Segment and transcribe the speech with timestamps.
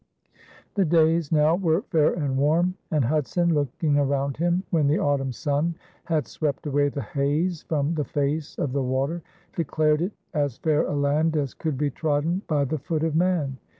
[0.73, 5.31] The days now were fair and warm, and Hudson, looking around him when the autumn
[5.31, 9.21] sun had swept away the haze from the face of the water,
[9.55, 13.57] declared it as fair a land as could be trodden by the foot of man.